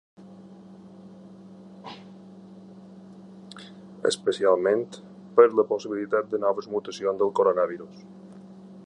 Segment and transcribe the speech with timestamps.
[4.11, 4.83] Especialment,
[5.37, 8.05] per la possibilitat de noves mutacions del coronavirus.